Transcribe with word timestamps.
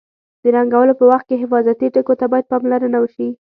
د 0.41 0.43
رنګولو 0.55 0.93
په 0.99 1.05
وخت 1.11 1.25
کې 1.27 1.41
حفاظتي 1.43 1.87
ټکو 1.95 2.13
ته 2.19 2.25
باید 2.31 2.49
پاملرنه 2.51 2.97
وشي. 3.01 3.29